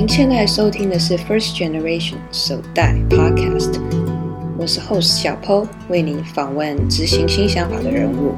[0.00, 3.78] 您现在收听的是 First Generation 首代 Podcast，
[4.56, 8.34] 我是 Host 小 Po，为您访问执行新想法的人物。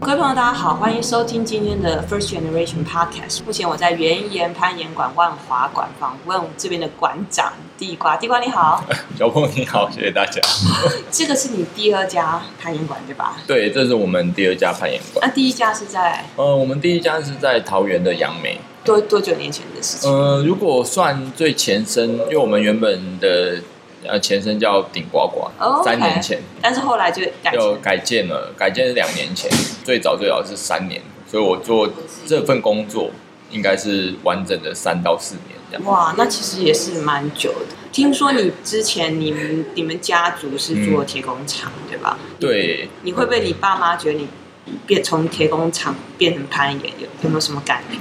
[0.00, 3.44] 各位朋友，大家好，欢迎收听今天的 First Generation Podcast。
[3.46, 8.82] 目前我在原岩攀岩馆万华馆访问这边的馆长地瓜，地瓜你好，
[9.16, 10.42] 小 Po 你好，谢谢大家。
[11.12, 13.36] 这个是你第二家攀岩馆对吧？
[13.46, 15.20] 对，这是我们第二家攀岩馆。
[15.24, 16.24] 那、啊、第一家是在？
[16.34, 18.60] 呃，我们第一家是在桃园的杨梅。
[18.88, 20.10] 多多久年前的事情？
[20.10, 23.60] 呃，如果算最前身，因为我们原本的。
[24.06, 25.84] 呃，前身叫顶呱呱，oh, okay.
[25.84, 29.50] 三年前，但是后来就改就改建了，改建是两年前，
[29.84, 31.90] 最早最早是三年，所以我做
[32.24, 33.10] 这份工作
[33.50, 35.84] 应该是完整的三到四年这样。
[35.84, 37.74] 哇，那其实也是蛮久的。
[37.90, 42.16] 听说你之前你们你们家族是做铁工厂，嗯、对吧？
[42.38, 42.88] 对。
[43.02, 44.28] 你会不会你爸妈觉得你
[44.86, 47.98] 变从铁工厂变成攀岩，有有没有什么感觉？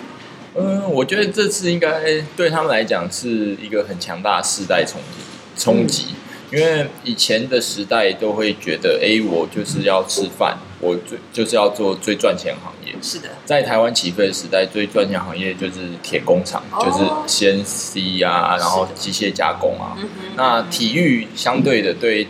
[0.55, 5.23] 嗯，我觉得这次应该对他们来讲是一个很强大的世代冲击。
[5.59, 6.09] 冲击，
[6.51, 12.95] 因为以前的时代都会觉得，哎，我就是要吃饭，我最就是要做最赚钱行业。
[13.01, 19.97] 是的，在台湾起飞的时代，最赚钱行业就是铁工厂，哦、就是 CNC 啊，然后机械加工啊。
[20.35, 22.27] 那体育相对的，对，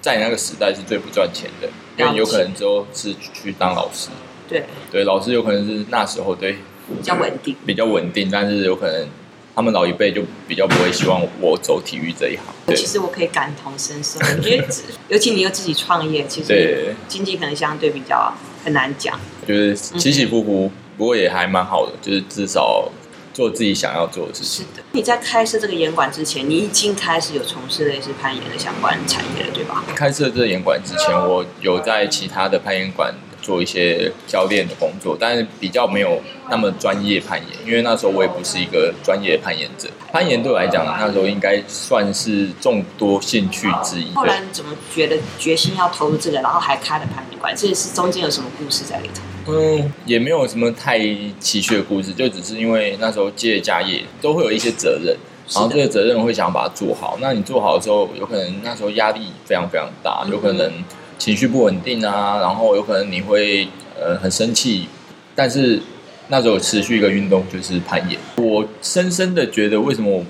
[0.00, 4.08] 在那个时代是最不赚钱的，因为有可能之后是去当老师。
[4.48, 9.08] 对对，老师有可能是那时候对比较稳定，比较稳定，但是有可能。
[9.56, 12.76] 他们老一辈就比较不会希望我走体育这一行。
[12.76, 14.62] 其实我可以感同身受， 因为
[15.08, 19.18] 尤其你又自己创业，其实经济可能相对比较很难讲。
[19.48, 22.92] 就是起起伏伏，不过也还蛮好的，就是至少
[23.32, 24.66] 做自己想要做的事情。
[24.66, 29.82] 是的，你在开设这个岩馆之前，你已经开始有从事类似攀岩的相关产业了，对吧？
[29.94, 33.14] 开设这个岩馆之前，我有在其他的攀岩馆。
[33.46, 39.88] 做一些教练的工作，但是比较没有那么专业攀岩，因为那时候我也不是一个专业攀岩者。
[40.12, 44.12] 攀岩对我来讲，那时候应该算是众多兴趣之一。
[44.14, 47.54] 后来你怎么觉得决心要投入这个，然后还开了攀岩馆？
[47.56, 49.22] 这是中间有什么故事在里头？
[49.52, 50.98] 嗯，也没有什么太
[51.38, 55.16] 崎岖的故事，就只是因为那时候接家业都会有一些责任，
[55.54, 57.16] 然后这个责任会想把它做好。
[57.20, 60.72] 那你做好的时候，有可能那时候压力非常非常大，有可能。
[61.18, 63.68] 情绪不稳定啊，然后有可能你会
[63.98, 64.88] 呃很生气，
[65.34, 65.80] 但是
[66.28, 68.18] 那时候持续一个运动就是攀岩。
[68.36, 70.24] 我深深的觉得，为什么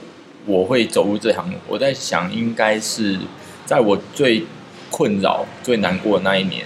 [0.45, 1.53] 我会走入这行？
[1.67, 3.19] 我在想，应该是
[3.65, 4.45] 在我最
[4.91, 6.65] 困扰、最难过的那一年，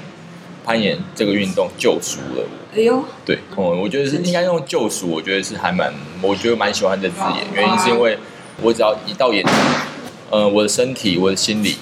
[0.65, 2.77] 攀岩这个运动救赎了我。
[2.77, 5.93] 哎呦，对，嗯，我觉得是应该用救赎，我觉得是还蛮，
[6.23, 7.47] 我觉得蛮喜欢这字眼。
[7.55, 8.17] 原因是因为
[8.63, 9.45] 我只要一到岩，
[10.31, 11.77] 呃，我的身体、我的心理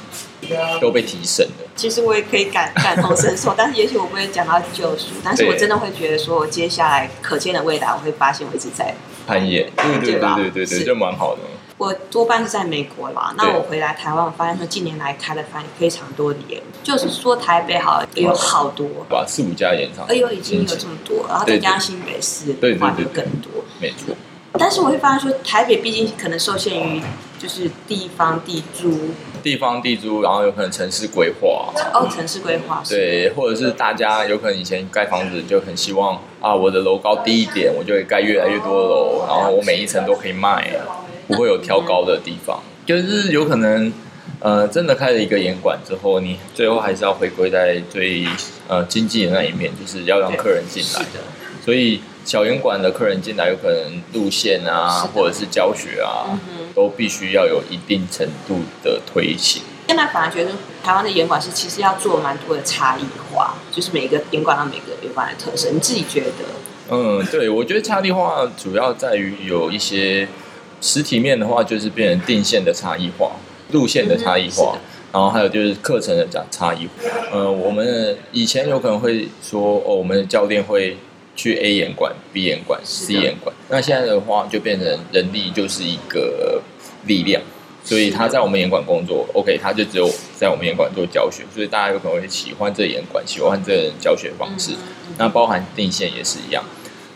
[0.80, 1.68] 都被提升了。
[1.76, 8.94] 其实我也可以感感同身受， 但是也许我不会讲到救赎，但是我真的会觉得说，我接下来可见的未来，我会发现我一直在
[9.26, 11.42] 攀岩，对对对对对对，就蛮好的。
[11.76, 24.16] 我多半是在美国啦，那我回来台湾，我发现说近年来开了非非常多的岩，就是说台北好也有好多，把四五家演唱，哎呦，已经有这么多，然后再加上新北市，对对对，更多，没错。
[24.54, 27.00] 但是我会发现说，台北毕竟可能受限于
[27.38, 29.10] 就是地方地租。
[29.48, 40.70] 地方地租，然后有可能城市规划哦，城市规划对，或者是大家有可能以前盖房子就很希望啊，我的楼高低一点，我就会盖越来越多楼，然后我每一层都可以卖，
[41.26, 42.60] 不会有挑高的地方。
[42.84, 43.90] 就是有可能
[44.40, 48.26] 呃，真的开了一个严管之后，你最后还是要回归在最
[48.68, 51.20] 呃经济的那一面，就是要让客人进来的。
[51.68, 56.24] 所以小岩馆的客人进来，有可能路线啊，或者是教学啊。
[56.74, 59.62] 都必须要有一定程度的推行。
[59.86, 60.52] 现在反而觉得
[60.82, 63.02] 台湾的岩馆是其实要做蛮多的差异
[63.34, 65.68] 化，就是每一个岩馆有每个岩馆的特色。
[65.70, 66.46] 你自己觉得？
[66.88, 70.26] 嗯，对，我觉得差异化主要在于有一些
[70.80, 73.32] 实体面的话，就是变成定线的差异化、
[73.72, 74.80] 路线的差异化，嗯、
[75.12, 76.92] 然后还有就是课程的讲差异化。
[77.34, 80.96] 嗯，我们以前有可能会说，哦，我们的教练会。
[81.38, 86.60] 去 A 岩馆、B 岩馆、C 岩馆，那现在的话就变成人力就是一个
[87.06, 87.40] 力量，
[87.84, 94.72] 所以他在我们演馆工作，OK，他就只有在我们演馆做教学，所以大家有可能会喜欢这演馆，喜欢这教学方式。
[95.16, 96.64] 那包含定线也是一样，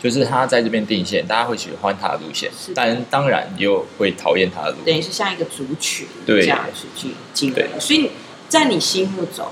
[0.00, 6.64] 就是他在这边定线，大家会喜欢他的路线，但当然又会讨厌他的路线，等于是像一个族群这样
[6.96, 8.10] 去进对，所以
[8.48, 9.48] 在你心目中。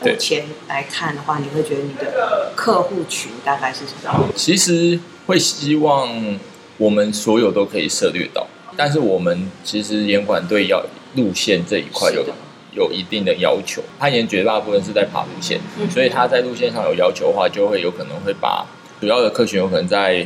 [0.00, 4.28] 目前来看的话，你会觉得你的客户群大概是什么？
[4.36, 6.38] 其实会希望
[6.76, 8.46] 我们所有都可以涉略到，
[8.76, 10.84] 但是我们其实严管对要
[11.16, 12.24] 路线这一块有
[12.72, 13.82] 有一定的要求。
[13.98, 15.60] 攀岩绝大部分是在爬路线，
[15.90, 18.64] 所以他在路线上有要求的话，就会有可能会把
[19.00, 20.24] 主要的客群有可能在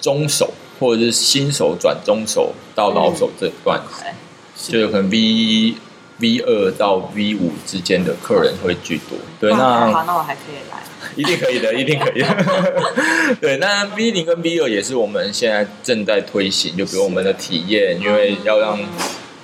[0.00, 4.14] 中手或者是新手转中手到老手这段，嗯、
[4.56, 5.74] 就有可能 V
[6.20, 9.18] V 二到 V 五之间的客人会居多。
[9.40, 10.82] 对，那好，那我还可以来，
[11.14, 13.36] 一定可以的，一定可以的。
[13.40, 18.78] 对，那 V 零跟 V 二也是我们现在正在推行，就比如我们的体验，因为要让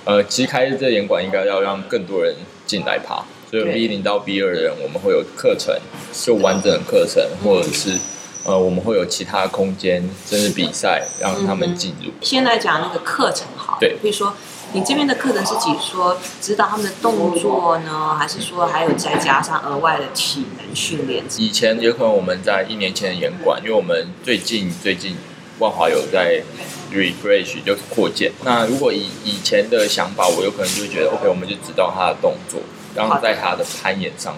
[0.03, 2.35] 呃，其实开这严管应该要让更多人
[2.65, 3.23] 进来爬。
[3.49, 5.73] 所以 V 零到 V 二的人，我们会有课程，
[6.11, 7.91] 就完整的课程，或者是
[8.43, 12.11] 呃，我们会有其他空间，甚至比赛，让他们进入。
[12.21, 14.35] 先来讲那个课程好，对，比如说
[14.75, 21.23] 你这边的课程是指说指导他们的动作呢，还是说还有再加上额外的体能训练？
[21.37, 25.15] 以前有可能我们在一年前的严管，因为我们最近最近
[25.59, 26.43] 万华有在
[26.91, 28.33] refresh 就是扩建。
[28.43, 32.59] 那如果以以前的想法，我有可能就觉得 OK，我们就指导他的动作。
[32.93, 34.35] 然后在他的攀岩上，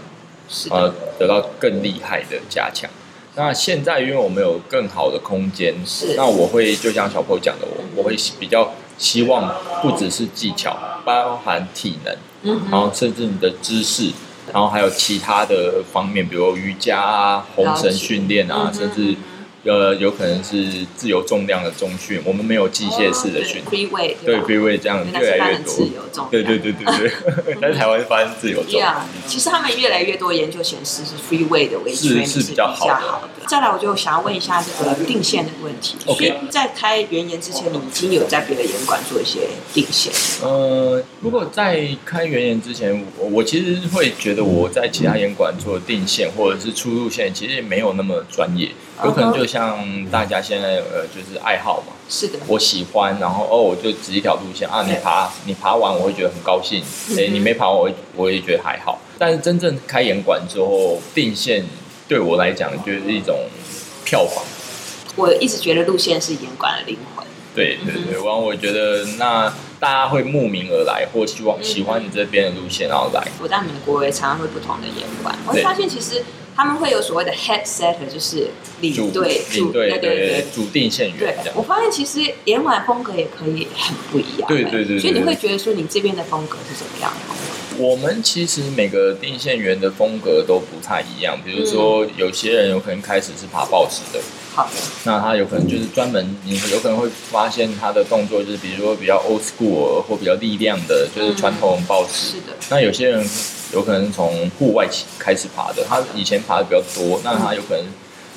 [0.70, 2.88] 呃，得到更厉害的加强。
[3.34, 5.74] 那现在因为我们有更好的空间，
[6.16, 14.12] 那我会就像小朋友讲的，我我会比较希望不只是技巧，包含体能，然后甚至你的知识，
[14.54, 19.16] 然后还有其他的方面，比如瑜伽啊、红绳训练啊，甚至。
[19.68, 23.66] 呃，有可能是自由重量的重训，我们没有机械式的训练。
[23.66, 26.28] Free weight 对，free weight 这样越来越多。
[26.32, 27.12] 对对对对对。
[27.60, 29.06] 但是台湾发生自由重量。
[29.28, 33.30] 其实他们越来越多研究显示是 free weight 的为是是比较好的。
[33.46, 35.98] 再来，我就想要问一下这个定线的问题。
[36.06, 40.14] OK，在开原岩之前，你已经有在别的严管做一些定线。
[40.42, 48.70] 呃，如果在开原岩之前，我我其实会觉得我在其他严管做定线或者是出入线，其实也没有那么专业。
[49.04, 51.94] 有可能就像大家现在呃，就是爱好嘛。
[52.10, 52.40] 是的。
[52.48, 56.82] 我喜欢，然后哦，我就指一条路线啊，你爬，你爬完我会觉得很高兴。
[57.18, 59.00] 哎，你没爬完，我我也觉得还好。
[59.18, 61.66] 但是真正开演馆之后，定线
[62.08, 63.38] 对我来讲就是一种
[64.06, 64.44] 票房。
[65.16, 67.26] 我一直觉得路线是演馆的灵魂。
[67.54, 73.28] 对对对，然后我觉得那大家会慕名而来，或希望喜欢你这边的路线，然后来。
[73.42, 76.24] 我在美国也常常会不同的演馆，我会发现其实。
[76.58, 78.50] 他们会有所谓的 head setter，就是
[78.82, 81.20] 领队、领队对对对，主定线员。
[81.20, 84.48] 对，我发现其实严管风格也可以很不一样。
[84.48, 84.98] 对对对。
[84.98, 87.36] 所以你会觉得说，你这边的风格是怎么样的？
[87.78, 91.38] 我们其实每个定线员的风格都不太一样。
[91.46, 94.20] 比如说，有些人有可能开始是爬报纸的。
[95.04, 102.32] 那他有可能就是专门，你有可能会发现他的动作就是，比如说比较 old school 或比较力量的，就是传统抱石。
[102.32, 102.54] 是的。
[102.70, 103.28] 那有些人。
[103.74, 107.86] 有可能从户外起开始爬的，他以前爬的比较多，那他有可能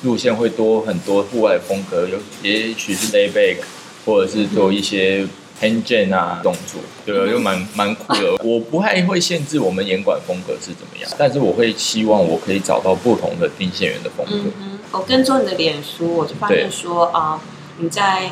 [0.03, 3.59] 路线会多很多户外风格，有也许是 layback，
[4.05, 5.25] 或者是做一些
[5.61, 8.35] handstand 啊动作，对，又蛮蛮酷的。
[8.43, 14.33] 我不太会限制我们严管风格是怎么样，但是我会希望我可以找到不同的定线员的风格。
[14.35, 17.41] 嗯嗯，我跟踪你的脸书，我就发现说啊、呃，
[17.77, 18.31] 你在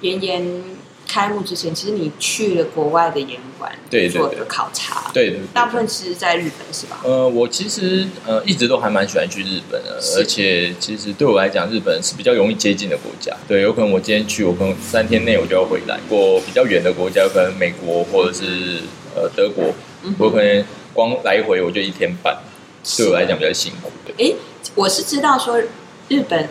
[0.00, 0.62] 严严。
[1.04, 3.70] 开幕之前，其实你去了国外的严管
[4.10, 7.00] 做的考察，对对，大部分是在日本是吧？
[7.04, 13.36] 呃，我其实呃一直都还蛮喜欢去日本的，而且其实对我来讲，日本是比较容易接近的国家。
[13.46, 16.00] 对，有可能我今天去，我可能三天内我就要回来。
[16.08, 18.80] 过比较远的国家，有可能美国或者是
[19.14, 19.74] 呃德国，
[20.18, 20.64] 我可能
[20.94, 22.38] 光来回我就一天半，
[22.96, 23.92] 对我来讲比较辛苦。
[24.18, 24.32] 哎，
[24.74, 25.60] 我是知道说
[26.08, 26.48] 日本。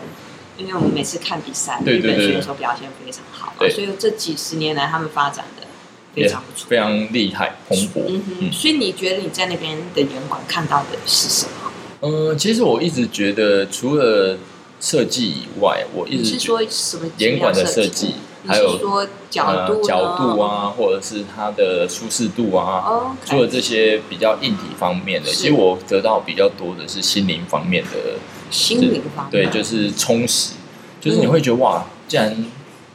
[0.58, 5.66] 因为我们每次看比赛，日本选手表现非常好，所以这几十年来他们发展的
[6.14, 8.02] 非常不错，非常厉害蓬勃。
[8.06, 11.72] 嗯哼，所以你觉得你在那边的严管看到的是什么？
[12.02, 14.36] 嗯，其实我一直觉得，除了
[14.78, 18.16] 设计以外，我一直是说什么严管的设计，
[18.46, 28.18] 还有说角度、角度啊，或者是它的舒适度啊，除了这些比较硬体方面的，其实我得到比较多的是心灵方面的。
[28.52, 29.30] 心灵方面。
[29.30, 30.52] 对，就是充实，
[31.00, 32.46] 就是你会觉得哇，既然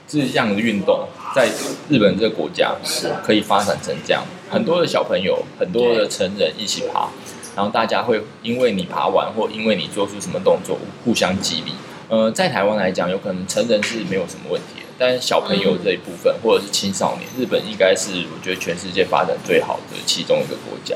[0.08, 1.50] 这样的运动在
[1.90, 3.12] 日本这个国家是。
[3.26, 7.10] 可以发展成这样，很多的小朋友、很多的成人一起爬，
[7.58, 11.74] 然后大家会因为你爬完或因为你做出什么动作互相激励。
[12.08, 20.96] 呃，在台湾来讲，有可能成人是没有什么问题的，但是小朋友这一部分或者是青少年，日本应该是我觉得全世界发展最好的其中一个国家，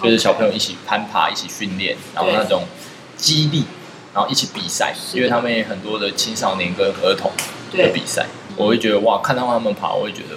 [0.00, 2.62] 就是小朋友一起攀爬、一起训练，然后那种
[3.16, 3.64] 激励。
[4.14, 7.32] 然后一起比赛，因为他们也很多的青少年跟儿童
[7.72, 8.24] 的比赛，
[8.56, 10.36] 我会觉得哇，看到他们跑，我会觉得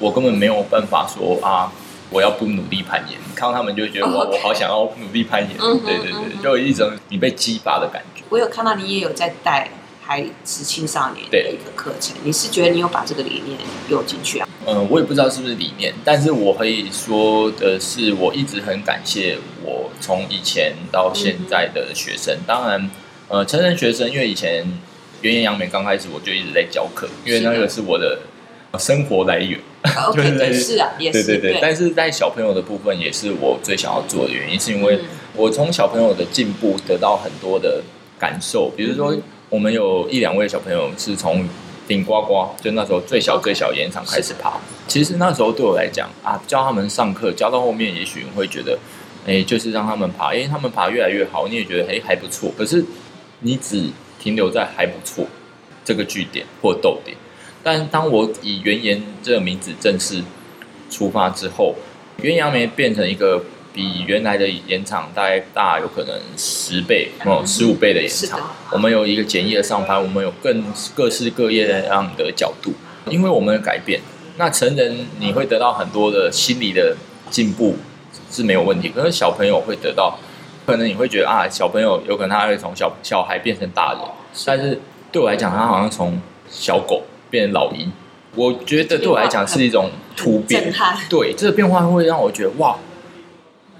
[0.00, 1.70] 我根本没有办法说啊，
[2.08, 3.18] 我要不努力攀岩。
[3.34, 5.58] 看到他们就会觉得哇，我好想要努力攀岩。
[5.58, 8.22] 对对对，就有一种你被激发的感觉。
[8.30, 9.68] 我有看到你也有在带
[10.02, 13.58] 孩子青少年的一个课程，你是觉得你有把这个理念
[13.90, 14.48] 用进去啊？
[14.66, 22.90] 嗯，我也不知道是不是理念，但是我可以说的是，我一直很感谢我从以前到现在的学生，当然。
[23.28, 24.64] 呃，成人学生，因为以前
[25.20, 28.18] 原研杨梅刚开始我就一直在教课，因为那个是我的
[28.78, 29.58] 生活来源，
[30.14, 31.58] 就是在是啊，也是对对对。
[31.60, 34.98] 但是在小朋友的部分，也是我最想要做的原因，是因为
[35.34, 37.82] 我从小朋友的进步得到很多的
[38.18, 38.72] 感受。
[38.74, 39.14] 比如说，
[39.50, 41.46] 我们有一两位小朋友是从
[41.86, 44.58] 顶呱呱，就那时候最小最小岩场开始爬。
[44.86, 48.78] 其实那时候对我来讲啊，教他们上课，教到后面，也许你会觉得，
[49.26, 52.50] 哎，就是让他们爬，因为他们爬越来越好，你也觉得哎还不错。
[52.56, 52.84] 可是
[53.40, 55.26] 你只停留在还不错
[55.84, 57.16] 这个据点或逗点。
[57.62, 60.22] 但当我以原研这个名字正式
[60.90, 61.74] 出发之后，
[62.22, 68.40] 原杨梅变成一个比原来的岩场大概大有可能十倍哦，十五倍的岩场。
[68.72, 70.64] 我们有一个简易的上盘，我们有更
[70.94, 72.72] 各式各样的样的角度，
[73.10, 74.00] 因为我们的改变。
[74.36, 76.96] 那成人你会得到很多的心理的
[77.28, 77.76] 进步
[78.30, 80.18] 是没有问题，可是小朋友会得到，
[80.68, 84.02] 可能你会觉得啊，小朋友有可能他会从小小孩变成大人，
[84.44, 84.78] 但是
[85.10, 87.90] 对我来讲，他好像从小狗变成老鹰。
[88.34, 90.70] 我觉得对我来讲是一种突变，
[91.08, 92.76] 对这个变化会让我觉得哇，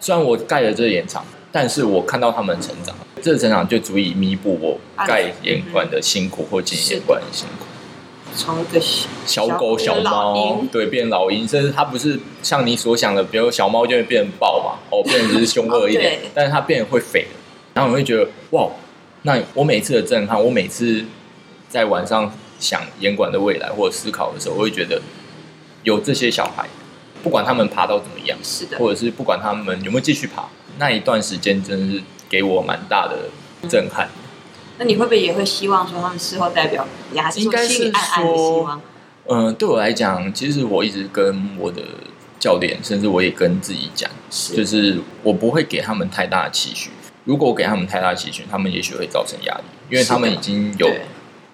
[0.01, 7.67] 虽然我盖了这个岩场，但是我看到他们成长，这个成长就足以弥补我盖岩馆的辛苦或经营岩馆的辛苦。
[8.39, 8.81] 从一个
[9.27, 17.27] 小狗、小猫，对，变老鹰，甚至它不是像你所想的，比如小猫就会变成豹嘛，哦， 变成只是凶恶一点，哦、但是它变得会飞，
[17.75, 18.69] 然后你会觉得哇，
[19.23, 21.05] 那我每次的震撼，我每次
[21.69, 25.03] 在晚上想严管的未来或者思考的时候，我会觉得
[25.83, 26.65] 有这些小孩，
[27.25, 33.29] 不管他们爬到怎么样，是的，或者是不管他们有没有继续爬，那一段时间真的是给我蛮大的
[33.69, 34.07] 震撼。
[34.07, 34.28] 嗯
[34.79, 38.81] 那你会不会也会希望说他们事后代表，你还是说心里暗暗的希望？
[39.27, 41.83] 嗯、呃，对我来讲，其实我一直跟我的
[42.39, 46.91] 教练，甚至我也跟自己讲，是就是我不会给他们太大的期许。
[47.25, 50.89] 如果我给他们太大的期许，他们也许会造成压力，因为他们已经有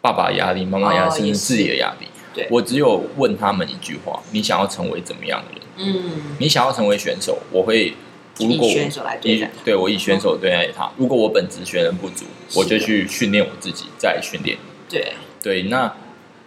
[0.00, 2.06] 爸爸压力、妈妈压力，甚至自己的压力。
[2.34, 5.62] 对，我只有问他们一句话：你想要成为怎么样的人？
[5.78, 7.94] 嗯，你想要成为选手，我会。
[8.38, 10.90] 如果我以选手来对待他，对我以选手对待他。
[10.96, 12.24] 如果我本职学人不足，
[12.54, 14.58] 我就去训练我自己，再训练。
[14.88, 15.12] 对
[15.42, 15.92] 对，那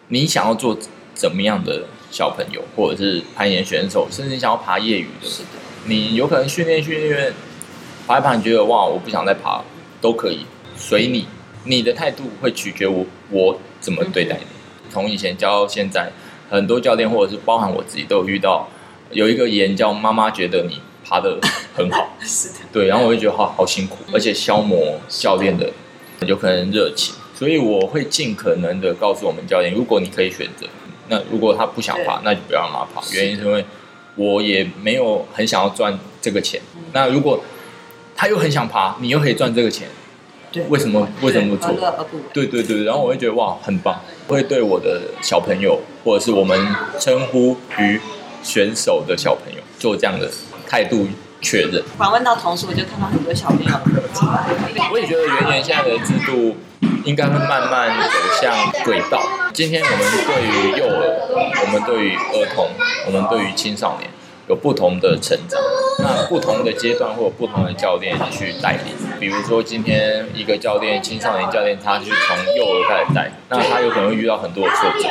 [0.09, 0.77] 你想要做
[1.13, 5.49] 怎么样的小朋友，或者是攀岩选手，甚至你想要爬业余的，是的，
[5.85, 7.33] 你有可能训练训练，
[8.05, 9.63] 爬一爬，你觉得哇，我不想再爬，
[10.01, 11.25] 都可以，随你。
[11.63, 14.45] 你的态度会取决我，我怎么对待你。
[14.89, 16.09] 从、嗯、以前教到现在，
[16.49, 18.67] 很多教练或者是包含我自己，都有遇到
[19.11, 20.81] 有一个言叫妈妈觉得你。
[21.07, 21.39] 爬得
[21.73, 25.71] 很好， 是的，对，然后我会觉得好好辛苦，而且消磨教练的
[26.25, 30.67] 有可能热情，所以我会尽可能的告诉我们教练，如果你可以选择，
[31.07, 33.01] 那如果他不想爬，那就不要让他爬。
[33.13, 33.63] 原因是因为
[34.15, 36.59] 我也没有很想要赚这个钱。
[36.91, 37.41] 那如果
[38.15, 39.87] 他又很想爬，你又可以赚这个钱，
[40.51, 41.73] 对，为什么为什么不做？
[42.33, 46.59] 对对对，然后我会觉得哇，很棒，会对我的小朋友，或者是我们
[46.99, 47.99] 称呼于
[48.43, 50.29] 选手的小朋友做这样的。
[50.67, 51.07] 态度
[51.41, 51.83] 确认。
[51.97, 53.71] 访问到同时，我就看到很多小朋友。
[54.91, 56.57] 我也觉得圆圆现在的制度
[57.05, 59.21] 应该会慢慢走向轨道。
[59.53, 61.01] 今天我们对于幼儿，
[61.61, 62.69] 我们对于儿童，
[63.05, 64.09] 我们对于青少年。
[64.47, 65.59] 有不同的成长，
[65.99, 68.95] 那不同的阶段会有不同的教练去带领。
[69.19, 75.09] 比如说，今天一个教练，青少年教练，他去从幼儿开始带，那他有可能会遇到很多的挫折。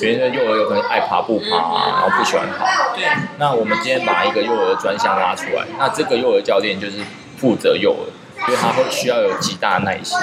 [0.00, 2.66] 别人的幼儿有可能爱爬不爬，然后不喜欢跑。
[2.96, 3.04] 对。
[3.38, 6.96] 那我们今天把一个幼儿专项拉出来，那这个幼儿教练就是
[7.36, 8.04] 负责幼儿。
[8.44, 10.18] 所以他会需要有极大的耐心。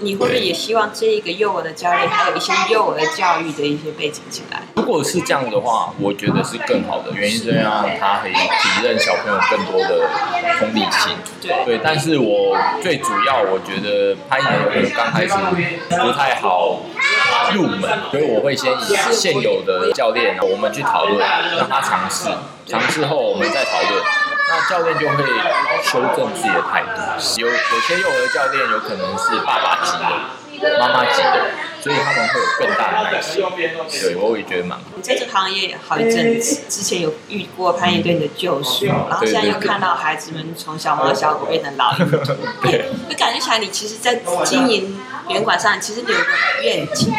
[0.00, 4.62] 你会不会也希望这一个幼儿的教练，还有一些幼儿教育的一些背景进来？
[4.76, 7.12] 如果是这样的话，我觉得是更好的。
[7.12, 10.08] 原因是让他可以体认小朋友更多的
[10.58, 11.12] 同理心。
[11.40, 15.34] 对对，但是我最主要，我觉得攀岩可能刚开始
[15.88, 16.80] 不太好
[17.54, 21.20] 入门，所以我会先以现有的教练，我们去讨论，
[21.56, 22.28] 让他尝试，
[22.66, 24.02] 尝试后我们再讨论。
[24.50, 25.24] 那教练就会
[25.82, 27.00] 修正自己的态度。
[27.40, 29.92] 有有些幼儿教练有可能是爸爸级
[30.60, 33.42] 的、妈妈级的，所以他们会有更大的耐心。
[34.02, 42.10] 对，我也觉得蛮在这个行业好一阵子，之前有遇过攀岩对你的救赎，然后现在又看到孩子们从小猫小狗变成老鹰。
[42.60, 46.24] 对，就感觉起来你其实，在经营岩馆上，其实你有个
[46.62, 47.12] 愿景，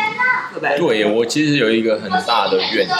[0.51, 0.77] 对不对？
[0.77, 2.95] 对，我其实有一个很大的愿景。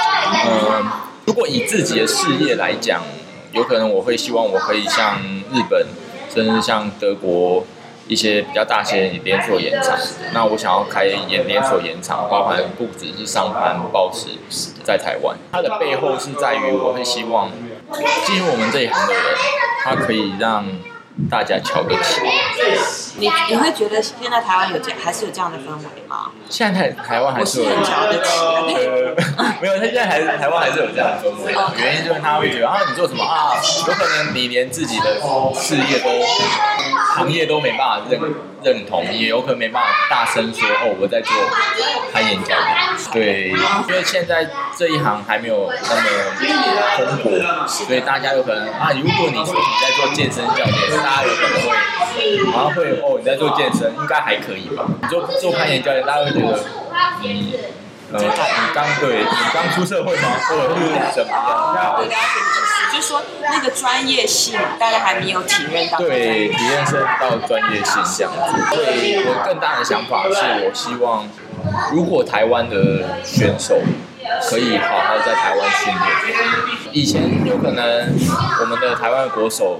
[0.45, 0.89] 嗯，
[1.25, 3.03] 如果以自己的事业来讲。
[3.51, 5.19] 有可能我会希望我可以像
[5.51, 5.87] 日本，
[6.33, 7.65] 甚至像德国
[8.07, 9.97] 一些比较大些连锁岩场。
[10.33, 14.29] 那我想要开岩连锁岩场，包含不只是上攀、抱石，
[14.83, 15.37] 在台湾。
[15.51, 17.51] 它的背后是在于，我会希望
[18.25, 19.23] 进入我们这一行的人，
[19.83, 20.65] 他可以让
[21.29, 22.21] 大家瞧得起。
[23.17, 26.31] 你你会觉得现在台湾有这还是有这样的氛围吗？
[26.51, 28.29] 现在台台湾还是有，很瞧得起。
[28.71, 29.15] 呃，
[29.61, 31.53] 没有，他现在还台湾还是有这样的氛围。
[31.79, 33.55] 原因就是他会觉得啊，你做什么啊？
[33.87, 35.15] 有可能你连自己的
[35.55, 36.09] 事业都
[37.15, 38.19] 行业都没办法认
[38.63, 41.33] 认同，也有可能没办法大声说哦，我在做
[42.11, 42.67] 攀岩教练。
[43.13, 43.49] 对，
[43.87, 44.45] 因为现在
[44.77, 46.01] 这一行还没有那么
[46.97, 51.71] 蓬勃，所以大家有可能啊，如果你说你在做健身教练，大家有可能会，
[52.51, 54.85] 然后会哦，你在做健身，应该还可以吧？
[55.01, 57.55] 你做做攀岩教练，大家会觉得你。
[58.13, 58.27] 呃，你
[58.75, 60.27] 刚对，你刚出社会吗？
[60.49, 61.95] 或者是怎么样？
[61.97, 62.17] 我了解意
[62.91, 65.97] 思，就是说那个专业性，大家还没有体验到。
[65.97, 66.83] 对，体验
[67.21, 68.75] 到专业性这样子。
[68.75, 71.25] 所以我更大的想法是，我希望
[71.93, 73.79] 如果台湾的选手
[74.49, 76.35] 可以好好在台湾训练，
[76.91, 78.13] 以前有可能
[78.59, 79.79] 我们的台湾国手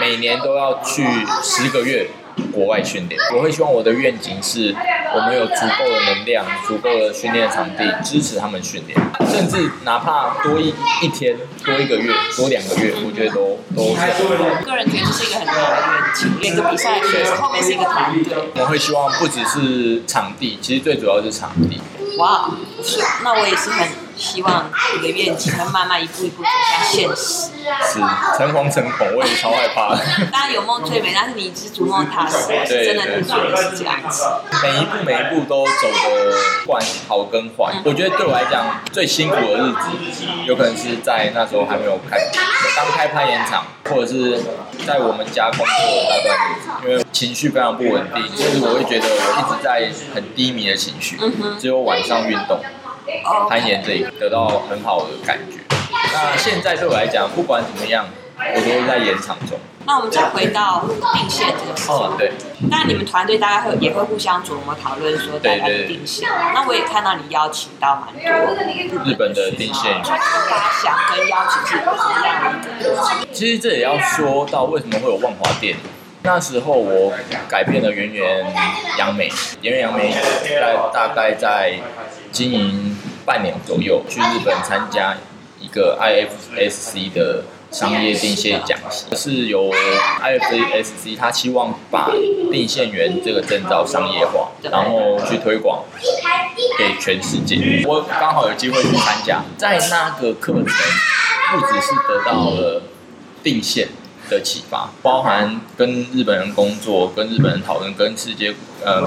[0.00, 1.04] 每年都要去
[1.42, 2.08] 十个月。
[2.52, 4.74] 国外训练，我会希望我的愿景是，
[5.14, 8.98] 我们有足够的能量、足够的训练场地支持他们训练，
[9.30, 14.00] 甚至哪怕多一一天、多一个月、多两个月，我觉得都都是。
[14.64, 17.00] 个人觉得这是一个很重要的愿景，练个比赛，
[17.36, 18.34] 后面是一个团队。
[18.54, 21.80] 我会希望不只是场地，其实最主要是场地。
[22.18, 22.50] 哇，
[22.82, 23.88] 是，那我也是很
[24.20, 27.50] 希望你的愿景会慢慢一步一步走向现实。
[27.82, 27.98] 是，
[28.36, 29.96] 诚惶诚恐，我也超害怕。
[30.30, 34.24] 当然有梦最美，但是你一直逐梦踏实，真的是觉得是这样子。
[34.62, 36.36] 每一步每一步都走得
[36.66, 42.18] 惯好跟坏，我觉得对我来讲最辛苦的日子，有可能是在那时候还没有开，
[42.76, 44.42] 刚开攀岩场，或者是
[44.86, 51.18] 在我们家工作的那段日子，因为情绪非常不稳定，就是我会觉得我一直在很低迷的情绪，
[51.58, 52.60] 只有晚上运动，
[53.48, 55.58] 攀岩这一得到很好的感觉。
[56.12, 58.06] 那现在对我来讲，不管怎么样，
[58.38, 59.58] 我都是在岩场中。
[59.86, 61.94] 那我们再回到定线这个事情。
[61.94, 62.32] 哦，对。
[62.70, 66.28] 那你们团队大概会也会互相琢磨讨论说大家的定线。
[66.54, 68.30] 那我也看到你邀请到蛮多
[69.04, 70.04] 日本的定线员。
[70.04, 70.16] 发
[70.82, 73.26] 想跟邀请是不一样的？
[73.32, 75.76] 其实这也要说到为什么会有万华店。
[76.22, 77.12] 那时候我
[77.48, 78.52] 改变了圆圆
[78.98, 79.30] 杨梅，
[79.62, 80.12] 圆圆杨梅
[80.44, 81.78] 在大概在
[82.30, 85.16] 经营半年左右，去日本参加
[85.58, 89.72] 一个 IFSC 的商业定线讲习，是由
[90.20, 92.10] IFSC 他期望把
[92.52, 95.84] 定线员这个证照商业化，然后去推广
[96.76, 97.82] 给全世界。
[97.86, 102.82] 我刚好有机会去参加，在那个课程不只是得到了
[103.42, 103.88] 定线。
[104.30, 109.02] 的启发，包含跟日本人工作，跟日本人讨论，跟世界呃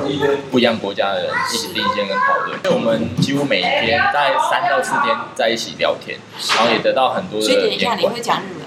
[0.51, 2.59] 不一样国家的人一起并线跟讨论。
[2.63, 7.45] 因为我们几乎每一天大概三到四天在一起聊天，然后也得到很多的。
[7.45, 8.63] 所以等一下你会讲日文？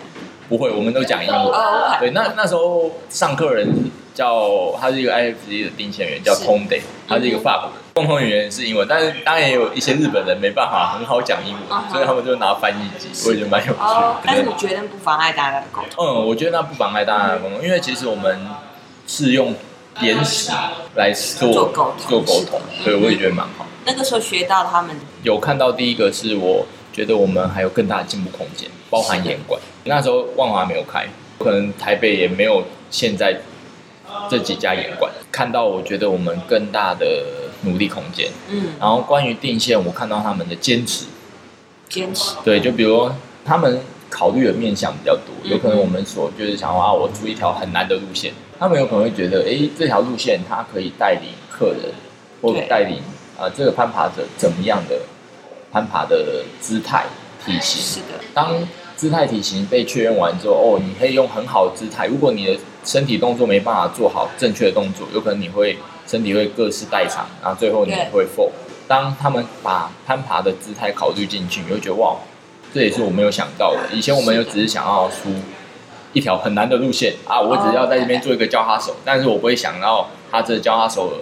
[0.49, 1.39] 不会，我们都讲英文。
[1.39, 1.99] Oh.
[2.01, 7.83] 对，那那时候上课人叫他是一个 IFSC 的定线员，叫 Tonde，他是一个法国人。
[7.93, 11.93] 共同语言是英文，但是当然也有一些日本人没办法很好讲英文，uh.
[11.93, 13.85] 所以他们就拿翻译机，我也觉得蛮有趣的。
[13.85, 16.05] Oh, 但是你觉得不妨碍大家的沟通？
[16.05, 18.47] 嗯，我觉得那不妨碍大家的沟通，因为其实我们
[19.07, 19.55] 是用
[20.01, 20.51] 原始
[20.95, 23.67] 来做做沟通，做沟通，所以我也觉得蛮好。
[23.87, 29.59] 那个时候学到他们有看到第一个是我觉得我们还有更大的进步空间，包含岩馆。
[29.85, 31.07] 那时候万华没有开，
[31.39, 33.41] 可能台北也没有现在
[34.29, 37.07] 这几家岩馆，看到我觉得我们更大的。
[37.63, 41.07] 努力空间，嗯，然后关于定线，我看到他们的坚持，
[41.89, 43.11] 坚持，对，就比如
[43.45, 51.93] 他们考虑的面向比较多，有可能我们所就是想要啊，我出一条很难的路线，他们有可能会觉得，哎，这条路线它可以带领客人，
[52.43, 52.99] 或者带领
[53.37, 55.01] 啊这个攀爬者怎么样的
[55.73, 57.07] 攀爬的姿态
[57.45, 58.55] 体型，是的，当
[58.97, 65.77] 姿态体型被确认完之后，哦，你可以用很好的姿态，如果你的身体动作没办法做好正确的动作，有可能你会。
[66.09, 68.49] 身体会各式代偿，然后最后你会 fall。
[68.87, 72.15] 当他们把攀爬的姿态考虑进去，你会觉得哇，
[72.73, 73.81] 这也是我没有想到的。
[73.93, 75.31] 以前我们有只是想要出
[76.13, 81.15] 一条很难的路线啊，我只要在这边做一个交叉手，但是我不会想到他这交叉手，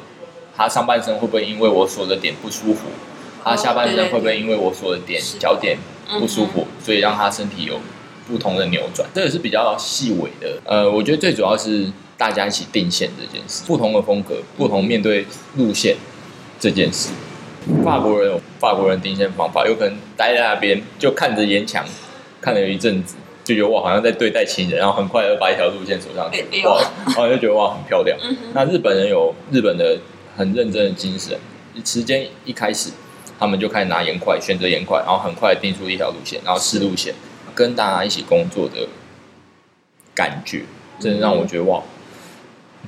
[0.54, 2.82] 他上半身会不会因为我锁的点不舒服，
[3.42, 5.78] 他下半身会不会因为我锁的点脚点
[6.18, 7.80] 不舒服，所以让他身体有
[8.28, 10.58] 不同的扭转，这个是比较细微的。
[10.64, 11.90] 呃，我觉得最主要是。
[12.16, 15.96] 大家一起定线这件事，不同的风格，不同面对路线
[16.60, 17.10] 这件事。
[17.84, 21.84] 法国人有法国人定线方法，有可能待在那边就看着岩墙，
[22.40, 28.16] 看了有一阵子，就觉得哇，好像在对待情人，然后很快就把一条路线走上去，哇，然后就觉得哇，很漂亮。
[28.54, 29.98] 那日本人有日本的
[30.36, 31.36] 很认真的精神，
[31.84, 32.90] 时间一开始，
[33.38, 37.14] 他们就开始拿岩块，选择岩块，然后很快定出一条路线，然后试路线，
[37.54, 38.88] 跟大家一起工作的
[40.14, 40.64] 感觉，
[41.00, 41.82] 真的让我觉得哇。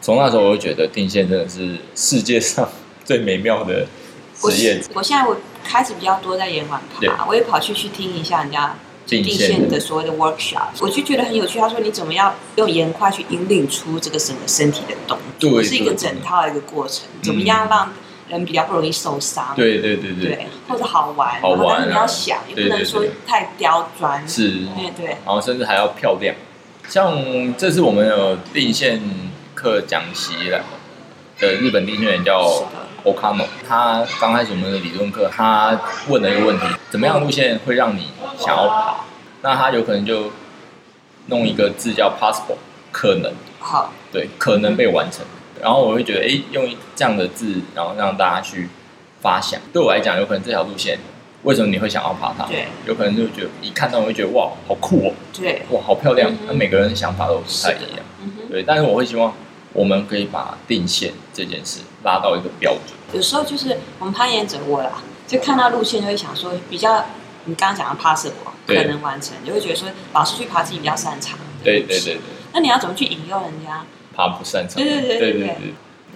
[0.03, 2.69] 从那时候我就觉得定线真的是世界上
[3.03, 3.87] 最美妙的
[4.35, 4.79] 实验。
[4.95, 11.59] 我现在我开始比较多在岩馆爬，我也跑去去听一下人家定线的所谓的 workshop，我就觉得很有趣。
[11.59, 17.91] 他说你怎么样用岩块去引领出这个整个身体的动作，是一个整套的一个过程，怎么样让
[18.29, 19.55] 人比较不容易受伤？
[19.55, 26.35] 对对对对，对，或者好玩，好玩，但是你要想，也不能说太刁钻，是，对对，然后甚至还要漂亮。
[26.89, 27.17] 像
[27.57, 29.01] 这次我们有定线
[29.55, 30.65] 课讲习了
[31.39, 32.43] 的日本定线员叫
[33.05, 38.97] Okano，他刚开始我们的理论课，他问了一个问题：怎么样路线会让你想要爬？
[39.43, 40.31] 那他有可能就
[41.27, 42.57] 弄一个字叫 possible，
[42.91, 45.25] 可能，好，对，可能被完成。
[45.61, 48.69] 然后我会觉得，哎，用这样的字，然后让大家去
[49.21, 49.61] 发想。
[49.73, 50.99] 对我来讲，有可能这条路线。
[51.43, 52.45] 为什么你会想要爬它？
[52.47, 55.13] 对，有可能就觉得一看到我会觉得哇，好酷哦！
[55.33, 56.33] 对，哇，好漂亮。
[56.47, 58.05] 那、嗯、每个人的想法都不太一样。
[58.21, 59.33] 嗯、对，但是我会希望
[59.73, 62.99] 我们可以把定线这件事拉到一个标准。
[63.13, 67.05] 有时候就是我们攀岩者我啦，就看到路线就会想说，比较
[67.45, 71.39] 你刚刚讲的 possible 可能完成，就会觉得说老师去爬自己比较擅长。
[71.63, 72.21] 对对对对。
[72.53, 73.85] 那你要怎么去引诱人家
[74.17, 74.83] 爬不擅长？
[74.83, 75.57] 对对对对对，对，对。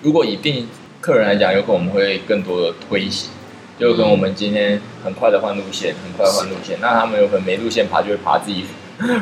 [0.03, 0.67] 如果以定
[1.01, 3.31] 客人来讲，有可能我们会更多的推行。
[3.79, 8.67] 就跟我们今天很快的换路线，很快换路线，那他们有可能没路线爬，就会爬自己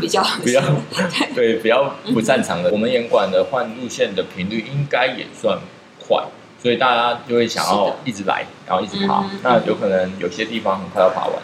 [0.00, 0.60] 比较 比较
[1.32, 2.68] 对比较不擅长的。
[2.72, 5.56] 我们岩馆的换路线的频率应该也算
[6.00, 6.24] 快，
[6.60, 9.24] 所以大家就会想要一直来，然后一直爬。
[9.44, 11.34] 那有可能有些地方很快要爬完，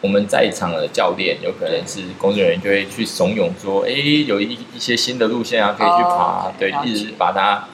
[0.00, 3.90] 我们在场的教练有可能是工作人员，就会去怂恿说：“哎，
[4.26, 7.68] 有一一些新的路线啊，可以去爬。”对，一直把它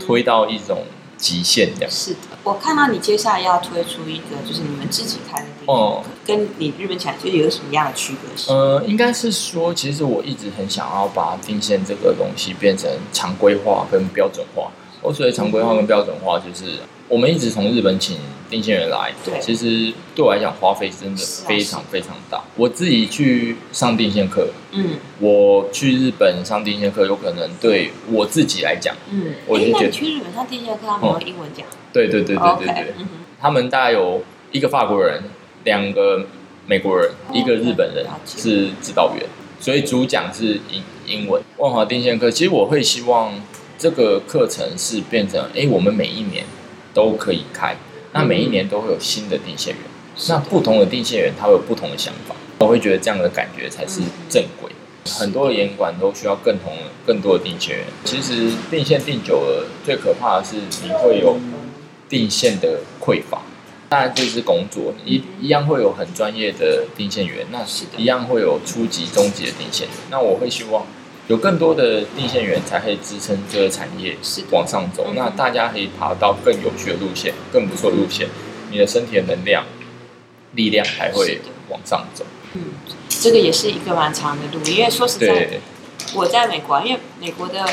[0.00, 0.84] 推到一种。
[1.16, 8.52] 极限这样是的，我看到你接下来要推出一个，就是你们自己开的定线课，跟你日本起来就有什么样的区别是？
[8.52, 14.70] 呃，应该是说，其实我一直很想要把定线这个东西变成常规化跟标准化。
[15.00, 16.80] 我所谓常规化跟标准化，就是。
[17.08, 18.16] 我们一直从日本请
[18.48, 22.42] 定线员来，对，其实对我来讲花费真的非常非常大。
[22.56, 32.66] 我自己去上定线课，嗯，我去日本上定线课，有可能对我自己来讲，嗯，我就觉得、去日本上定线课，他们用英文讲、嗯，对对对对
[33.40, 35.22] 他们大概有一个法国人，
[35.64, 36.24] 两个
[36.66, 39.26] 美国人，一个日本人是指导员，
[39.60, 41.42] 所以主讲是英英文。
[41.58, 43.34] 万华定线课，其实我会希望
[43.76, 46.44] 这个课程是变成，哎、欸，我们每一年。
[46.94, 47.76] 都可以开，
[48.12, 49.82] 那每一年都会有新的定线员，
[50.16, 54.70] 嗯、那不同的定线员他会有不同的想法，我会觉得这样的感觉才是正轨。
[55.04, 56.72] 嗯、很多的严管都需要更同
[57.04, 57.84] 更多的定线员。
[58.04, 61.36] 其实定线定久了，最可怕的是你会有
[62.08, 63.42] 定线的匮乏。
[63.88, 69.96] 当然这是工作，一一样会有很专业的定线员，那是一样会有初级、中级的定线员。
[70.10, 70.86] 那我会希望。
[71.28, 74.16] 有更多的定线员才可以支撑这个产业
[74.50, 78.28] 往上走，那大家可以爬到更有趣的路线、更不错的路线，
[78.70, 79.64] 你的身体的能量、
[80.52, 82.26] 力量才会往上走。
[82.52, 82.62] 嗯，
[83.08, 85.60] 这个也是一个蛮长的路，因为说实在，
[86.14, 87.64] 我在美国，因为美国的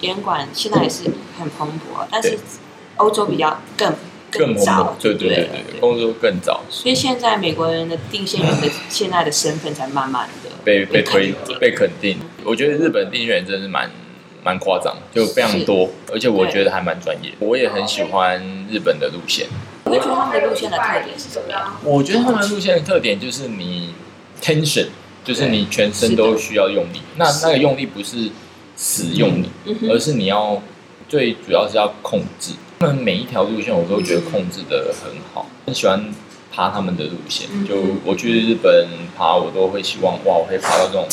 [0.00, 1.04] 严管现在也是
[1.38, 2.38] 很蓬勃，但是
[2.96, 3.94] 欧洲比较更。
[4.34, 12.18] 更早，对对对对，对，工作更早，所以现在美国人的定线员的现在的身份才慢慢的被被推被肯定。
[12.44, 13.90] 我觉得日本定线员真的是蛮
[14.42, 17.30] 蛮夸张，就非常多，而且我觉得还蛮专业。
[17.38, 19.46] 我也很喜欢日本的路线。
[19.84, 21.76] 你觉得他们的路线的特点是什么样？
[21.84, 23.92] 我觉得他们的路线的特点就是你
[24.40, 24.86] tension，
[25.24, 27.02] 就是你全身都需要用力。
[27.16, 28.30] 那那个用力不是
[28.74, 29.50] 死用力，
[29.88, 30.62] 而是你要
[31.08, 32.52] 最主要是要控制。
[32.80, 36.12] 他们每一条路线我都觉得控制的很好，很喜欢
[36.52, 37.48] 爬他们的路线。
[37.66, 38.86] 就我去日本
[39.16, 41.06] 爬，我都会希望哇，我可以爬到这种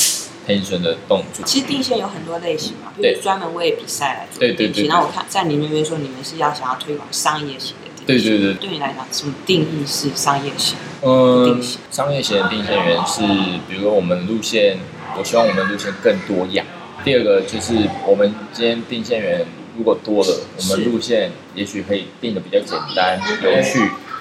[0.46, 1.46] tension 的动作。
[1.46, 4.40] 其实定线有很多类型嘛，就是专门为比赛来做。
[4.40, 4.88] 对对对。
[4.88, 8.32] 然后我看在你那边说，你们是要想要推广商业型的定线。
[8.32, 8.54] 对对对。
[8.56, 10.78] 对你来讲，什么定义是商业型？
[11.02, 13.22] 嗯，商业型的定线员是，
[13.68, 14.78] 比如说我们路线，
[15.18, 16.66] 我希望我们路线更多样。
[17.04, 17.74] 第二个就是
[18.06, 19.46] 我们今天定线员。
[19.78, 23.80] 如果多了，我们路线也许可以定的比较简单、有趣，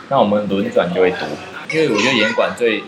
[0.09, 1.21] 那我们轮转就会多。
[1.71, 2.83] 因为我觉得严管最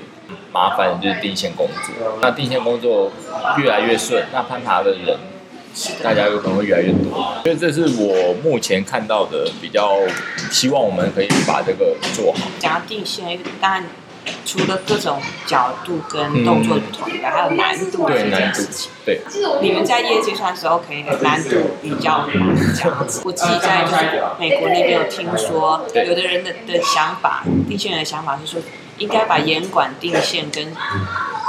[0.53, 3.13] 麻烦的就是定线工作，那定线工作
[3.59, 5.19] 越来越顺，那攀爬的人
[6.03, 7.35] 大家有可能会越来越多。
[7.43, 9.99] 所以这是我目前看到的比较
[10.51, 12.49] 希望我们可以把这个做好。
[12.59, 13.85] 讲到定线，当然。
[14.45, 18.91] 除了各种角度跟动作不同以外，嗯、还有难度这件事情。
[19.05, 19.21] 对，
[19.63, 22.29] 你们在业界算是 OK 的，难度比较
[22.75, 23.23] 这样子。
[23.25, 28.61] 我自己在就是美国那边有听说，有的人的的想法，定线员的想法是说，
[28.99, 30.73] 应该把严管定线跟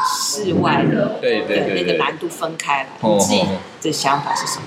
[0.05, 2.89] 室外的对对对那个难度分开来。
[3.01, 3.43] 你自己
[3.81, 4.63] 的想法是什么？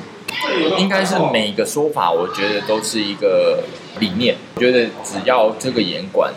[0.79, 3.63] 应该是每个说法，我觉得都是一个
[3.99, 4.37] 理念。
[4.57, 6.33] 我觉得只要这个严管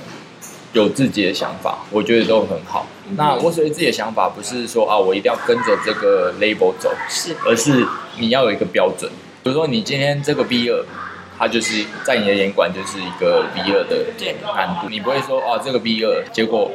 [0.78, 2.88] 有自己的想法，我觉得都很好。
[3.10, 7.86] 嗯、那我所谓自己的想法，不是说啊，我一定要跟着这个 label 走，是，而是
[8.18, 9.12] 你要有一个标准。
[9.44, 10.86] 比如说，你今天这个 B 二。
[11.40, 14.08] 它就是在你的眼管就是一个 B 二的
[14.56, 16.72] 难度，你不会说哦，这个 B 二结果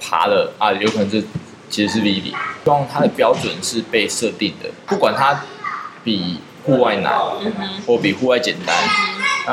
[0.00, 1.22] 爬了啊，有可能是
[1.68, 2.32] 其实是 V 零。
[2.32, 5.38] 希望它的标准是被设定的，不管它
[6.02, 7.12] 比户外难，
[7.86, 8.74] 或比户外简单，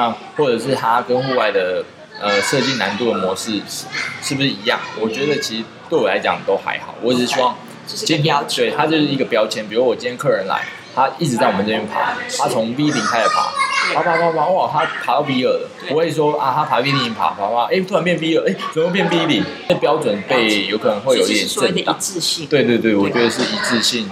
[0.02, 1.84] 啊，或者是它跟户外的
[2.22, 3.86] 呃设计难度的模式是
[4.22, 4.80] 是不是一样？
[5.00, 10.62] 我觉得其实对我来讲都还好，我只是希望今天对它就是一个标签，比如我今天客人来。
[10.96, 13.52] 他一直在我们这边爬，他从 V 零开始爬，
[13.96, 19.44] 爬爬爬爬，哇，他爬到 V 二了，不会说啊，他爬 V 零爬爬爬，哎，突然变 V 二，哎，怎么变 V 零？
[19.68, 21.98] 这标准被有可能会有一点震荡。
[22.48, 24.08] 对对对，我觉得是一致性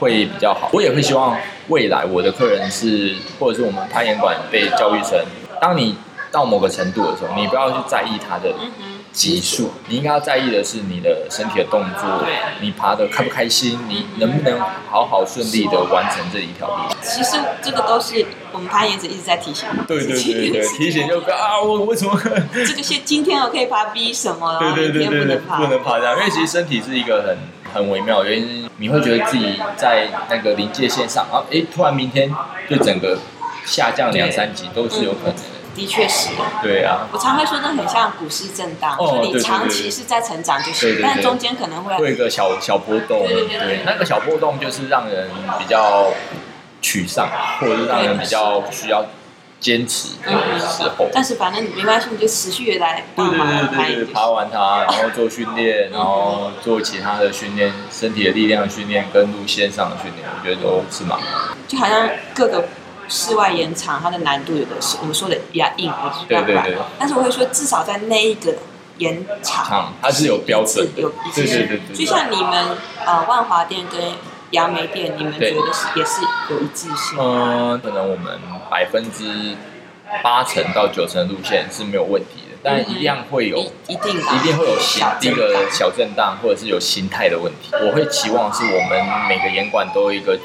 [0.00, 0.70] 会比较好。
[0.72, 5.22] 我也会希望未来我的客人是，或者是我们攀岩馆被教育成，
[5.60, 5.98] 当你
[6.30, 8.54] 到某个程度的时候，你不要去在意它的。
[9.16, 12.22] 级数，你应该要在意的是你的身体的动作，
[12.60, 14.60] 你爬的开不开心，你能不能
[14.90, 16.94] 好好顺利的完成这一条路。
[17.00, 19.66] 其实这个都是我们攀岩者一直在提醒。
[19.88, 22.20] 对对对对， 提醒就啊，我为什么？
[22.52, 24.58] 这个是今天我可以爬 B 什么了？
[24.58, 27.38] 对对对对对，不能爬这样，因为其实身体是一个很
[27.72, 32.30] 很微妙的原因，你会觉得自己在那个临界线上，啊，哎，突然明天
[32.68, 33.16] 就整个
[33.64, 35.42] 下降两三级都是有可能的。
[35.76, 36.30] 的确是，
[36.62, 46.10] 对啊，我常会说，这很像股市震荡，就你长期是在成长就行，但中间可能会会有一个小小波动，对那个小波动就是让人比较
[46.82, 47.28] 沮丧，
[47.60, 49.04] 或者是让人比较需要
[49.60, 51.08] 坚持的时候。
[51.12, 61.18] 但是反正没关系，你就持续的来，对对对对，爬完它，然后做训练，然后做其他的训练，身体的力量训练跟路线上的训练，我觉得都是蛮。
[61.68, 62.64] 就好像各个。
[63.08, 66.66] 室外延长，它的难度有的是我们说的比较硬，我知道吧？
[66.98, 68.54] 但是我会说，至少在那一个
[68.98, 71.80] 延长，它是有标准，有一致性。
[71.94, 74.00] 就像你们呃万华店跟
[74.50, 77.18] 杨梅店，你们觉得是也是有一致性？
[77.18, 78.40] 嗯，可能我们
[78.70, 79.56] 百分之
[80.22, 87.70] 八成到九成的路线是没有问题的，但一样会有，一定一定会有小一个小震荡，或者是有心态的问题。
[87.86, 90.36] 我会期望是我们每个严管都有一个。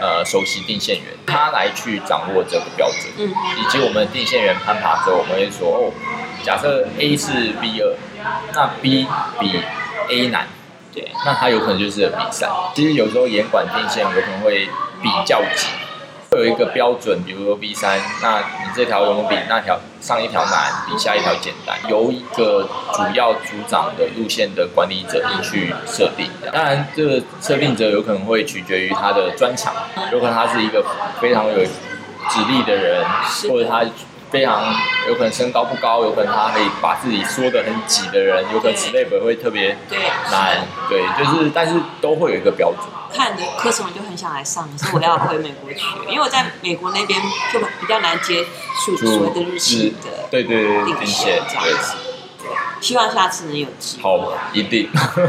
[0.00, 5.92] 呃，首席定线员他来去掌握这个标准，嗯，以及我们定线员攀爬之后，我们会说哦，
[6.42, 7.94] 假设 A 是 B 二，
[8.54, 9.06] 那 B
[9.38, 9.62] 比
[10.08, 10.48] A 难，
[10.94, 12.48] 对，那他有可能就是比赛。
[12.74, 14.66] 其实有时候严管定线有可能会
[15.02, 15.66] 比较级。
[16.30, 21.76] 会有一个标准，比如说 B 三，那你这条容易比那条上一条难，比下一条简单？
[21.88, 26.30] 由一个主要组长的路线的管理者去设定。
[26.52, 29.74] 当然，这个设定者有可能会取决于他的专长，
[30.12, 30.84] 有可能他是一个
[31.20, 33.04] 非常有指力的人，
[33.48, 33.84] 或者他。
[34.30, 34.74] 非常
[35.08, 39.76] 有可能身高不高，有可能他可以把自己缩得很挤的人，有可能此类本会特别
[40.30, 42.80] 难，对，就是但是都会有一个标准。
[43.12, 47.20] 看的课程我就很想来上，可是我要回美国去，因为我在美国那边
[47.52, 48.44] 就比较难接
[48.84, 51.96] 触所谓的日系的，对对对，定线这样子。
[52.80, 54.02] 希望下次能有机会。
[54.02, 54.88] 好，一定。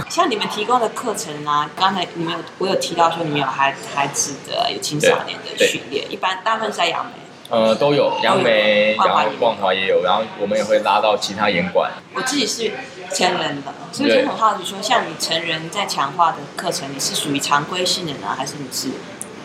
[0.10, 7.12] 像你们提供的课程啊，刚才你们有我有提到说你们有孩孩子的有青少年的训练，一般大部分是在杨梅。
[7.52, 11.92] 呃，都有，杨梅、然后光华也有，然后我们也会拉到其他演馆。
[12.16, 12.72] 我自己是
[13.14, 18.88] 成人的，所以就很好奇说，像你成人在强化的课程，你是属于常规性的呢，还是你是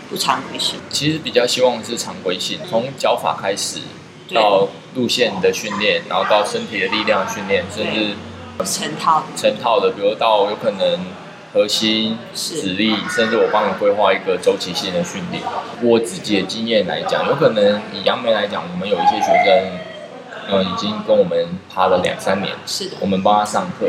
[0.09, 0.79] 不常规性？
[0.89, 3.81] 其实比较希望是常规性，从脚法开始，
[4.33, 8.15] 到路线的训练，然后到身体的力量训练，甚至
[8.65, 11.01] 成套成套的，比如到有可能。
[11.57, 15.43] 核心、实力，甚至我帮你规划一个周期性的训练。
[15.81, 22.53] 我自己的经验来讲，有可能以杨梅来讲，我们有一些学生，呃，已经跟我们爬了两三年。
[22.67, 22.99] 是的。
[23.01, 23.87] 我们帮他上课，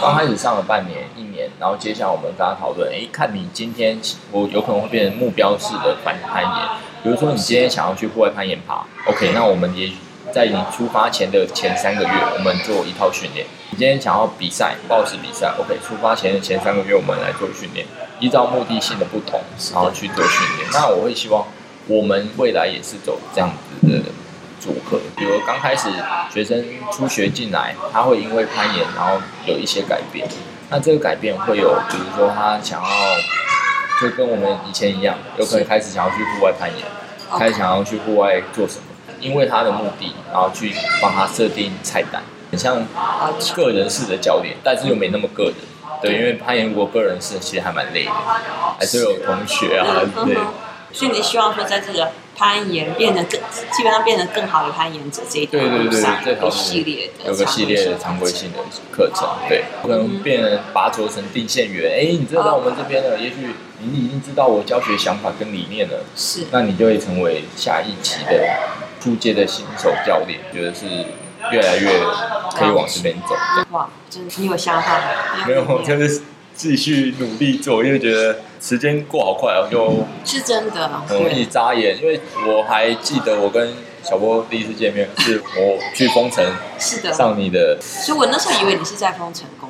[0.00, 4.00] 刚开始上了半年、一年，然后接下来我们跟他讨论，哎，看你今天
[4.32, 6.68] 我有可能会变成目标式的攀攀岩。
[7.02, 9.90] 比如说你今天想要去户外攀岩爬，OK，那我们也。
[10.32, 13.46] 在你出发前的前三个月，我们做一套训练。
[13.70, 15.78] 你今天想要比赛，抱石比赛，OK。
[15.86, 17.86] 出发前的前三个月，我们来做训练，
[18.18, 19.40] 依照目的性的不同，
[19.72, 20.68] 然后去做训练。
[20.72, 21.46] 那我会希望
[21.86, 24.02] 我们未来也是走这样子的
[24.60, 24.98] 组合。
[25.16, 25.88] 比如刚开始
[26.32, 30.26] 学生初学进来，他会因为攀岩，然后有一些改变。
[30.68, 32.88] 那这个改变会有，比如说他想要，
[34.00, 36.86] 就跟我们以前一样，有可能开始想要去户外攀岩，
[37.38, 38.84] 开始想要去户外做什么。
[39.20, 42.84] 因为他的目的，然后去帮他设定菜单，很像
[43.54, 45.54] 个人式的教练，但是又没那么个人。
[46.02, 48.10] 对，因为攀岩如果个人式其实还蛮累的，
[48.78, 50.36] 还是有同学啊，对。
[50.92, 53.38] 所以你希望说，在这个攀岩变得更，
[53.70, 58.58] 基本上变得更好的攀岩者这一条路上，这条系列有个系列的常规性的
[58.90, 61.92] 课程，对，可能变成拔擢成定线员。
[61.92, 68.32] 哎，你知道我们这边的，也许你已经知道我教学想法跟理念了，是，那你就会成为下一期的
[69.00, 70.86] 初阶的新手教练，觉得是
[71.50, 72.00] 越来越
[72.54, 73.34] 可以往这边走。
[73.70, 75.00] 哇，真的，你有想法
[75.46, 76.22] 没有，就是。
[76.52, 81.96] 继续努力做，因为觉得时间过好快我，就是真的很容易眨眼。
[81.96, 86.44] 因为我还记得我跟小波第一次见面是我去封城，
[86.78, 89.69] 是的，上你的，所以我那时候以为你是在封城工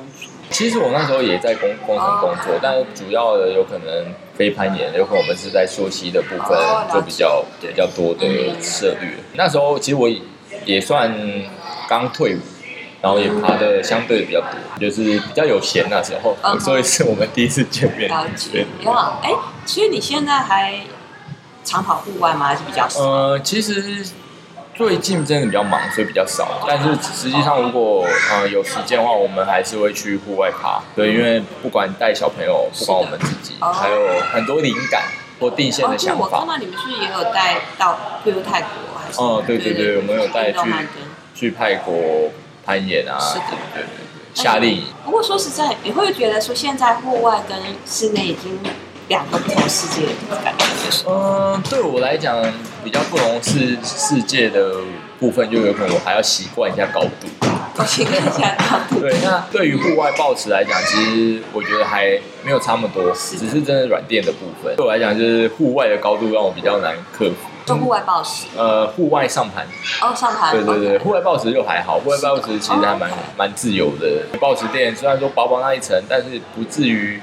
[0.61, 6.55] 其实我那时候也在工工程工作，但主要的有可能非攀岩，有可能我们是在溯溪的部分
[6.91, 8.27] 做比较比较多的
[8.61, 9.09] 涉猎。
[9.33, 10.07] 那时候其实我
[10.65, 11.11] 也算
[11.89, 12.39] 刚退伍。
[13.01, 18.07] 然后也爬的相对比较多，就是比较有闲那时候，所以是我们第一次见面。
[18.07, 18.63] 了解。
[18.83, 19.31] 哇，哎，
[19.65, 20.75] 所以你现在还
[21.63, 22.45] 常跑户外吗？
[22.45, 23.01] 还是比较少？
[23.01, 24.05] 呃，其实
[24.87, 26.63] 最近真的比较忙，所以比较少。
[26.67, 30.81] 但是实际上，如果呃有时间的话，我们还是会去户外爬。
[30.95, 35.03] 对，因为不管带小朋友，不管我们自己，还有很多灵感
[35.39, 36.25] 或定线的想法。
[36.25, 39.19] 我看到你们是不是也有带到，比如泰国还是？
[39.19, 40.59] 哦，对对对，我们有带去
[41.35, 42.31] 去泰国。
[42.63, 44.83] 攀岩啊，是的，对对对，夏令营。
[45.03, 48.59] 不过说实在，你会觉得说现在户外跟室内已经
[49.11, 51.03] 两个不同世界的感觉？
[51.05, 52.41] 嗯，对我来讲
[52.81, 54.75] 比较不同是世界的
[55.19, 57.27] 部分，就有可能我还要习惯一下高度。
[57.85, 59.01] 习惯一下高度。
[59.01, 64.73] 对，那对于户外抱持来讲，其实我觉得还没有差那么多，是只是真的软垫的部分。
[64.77, 67.35] 对我来讲，就是户外的高度让我比较难克服。
[67.65, 69.67] 就户外抱石，呃，户外上盘，
[70.01, 74.25] 哦，上盘，对对对，户外抱石就还好，户外抱石其实还蛮蛮自由的。
[74.39, 77.21] 抱石垫虽然说薄薄那一层，但是不至于，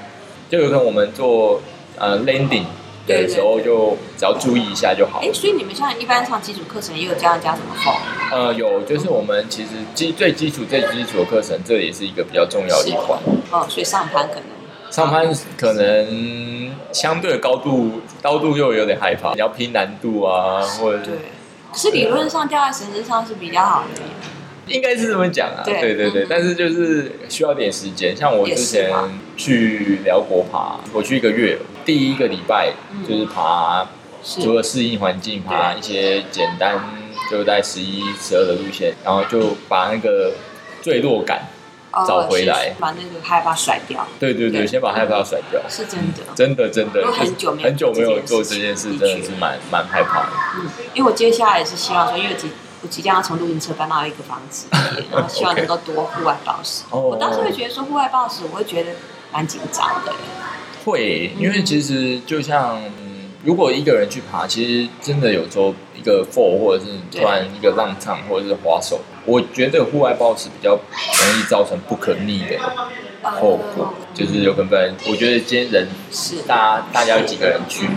[0.49, 1.61] 就有可能我们做
[1.99, 2.65] 呃 landing
[3.05, 5.19] 的时候就只要注意一下就好。
[5.21, 7.95] 哎，所以你们像一般上基础课程也有教人家怎么放？
[8.31, 13.19] 呃，有，就是我们其实基最基础最基础的课程，这也是一个比较重要的一环。
[13.51, 14.43] 哦，所以上盘可能。
[14.91, 21.13] 上攀可能相对的高度，高度又有点害怕，你要拼难度啊，或者对，
[21.71, 24.01] 可是理论上掉在绳子上是比较好的，
[24.73, 28.15] 应该是这么讲啊，对对对，对，但是就是需要点时间。
[28.15, 28.91] 像我之前
[29.35, 32.73] 去辽国爬，我去一个月，第一个礼拜
[33.07, 33.87] 就是爬，
[34.23, 36.79] 除了适应环境，爬一些简单，
[37.31, 40.33] 就在十一、十二的路线，然后就把那个
[40.81, 41.47] 坠落感。
[42.05, 44.05] 找回来，把那个害怕甩掉。
[44.19, 45.59] 对对对，先把害怕甩掉。
[45.67, 47.11] 是真的，真的真的。
[47.11, 50.29] 很久没很久没有做这件事，真的是蛮蛮害怕的。
[50.59, 54.67] 嗯，因为我接下来也是希望说，因为即我即将要从露营车搬到一个房子，
[55.11, 56.83] 然后 希望能够多户外抱石。
[56.91, 58.91] 我当时会觉得说户外抱石，我会觉得
[59.31, 60.13] 蛮紧张的。
[60.85, 62.81] 会，因为其实就像。
[63.41, 72.59] 如果一个人去爬，其实真的有时候一个 fall 或者是突然一个浪唱或者是滑手，我觉得户外抱石比较容易造成不可逆的
[73.23, 77.87] 后果，就是有可能，我觉得今天人是大家大家有几个人去。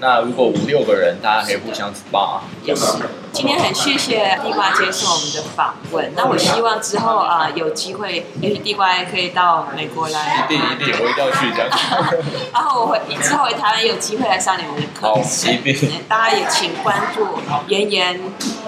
[0.00, 2.40] 那如果五六个人，大家可以互相 SPA。
[2.64, 2.86] 也是。
[3.32, 6.12] 今天很谢谢地瓜接受我们的访问。
[6.16, 10.44] 那我希望之后啊、呃，有机会，也许地瓜也可以到美国来。
[10.48, 11.68] 一定一定，我一定要去这样。
[12.52, 15.06] 然后我会之后回台湾有机会来上你们的课。
[15.06, 15.90] 好，一定。
[16.08, 17.26] 大家也请关注
[17.68, 18.20] 妍妍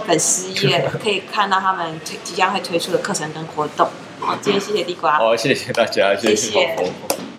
[0.06, 3.88] 粉丝页，可以看到他们推即将会推出的课程跟活动。
[4.20, 5.18] 好，今天谢谢地瓜。
[5.18, 6.36] 好，谢谢大家，谢谢。
[6.36, 7.22] 谢谢